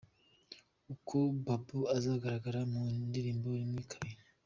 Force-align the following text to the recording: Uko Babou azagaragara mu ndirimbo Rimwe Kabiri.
Uko 0.93 1.15
Babou 1.45 1.83
azagaragara 1.97 2.59
mu 2.71 2.81
ndirimbo 3.07 3.47
Rimwe 3.59 3.81
Kabiri. 3.91 4.21